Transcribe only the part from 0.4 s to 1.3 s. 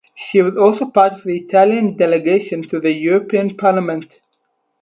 was also part of